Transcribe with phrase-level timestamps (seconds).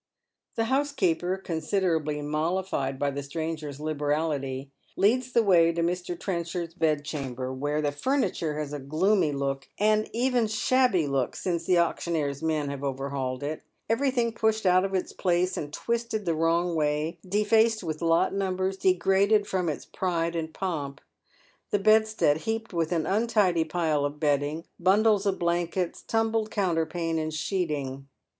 [0.55, 6.19] The housekeeper, considerably mollified by the stranger's liberality, leads the way to Mr.
[6.19, 9.31] Trenchard's bedchamber, where the furniture has a gloomy
[9.77, 13.61] and even shabby look since the auctioneer's men have overhauled it—
[13.91, 18.77] eveiything pushed out of its place and twisted the wrong way, defaced with lot numbers,
[18.77, 20.99] degraded from its pride and pomp.
[21.69, 27.19] The bedstead heaped with an untidy pile of bedding, bundles of blankets, tumbled counter pane
[27.19, 28.07] and sheeting.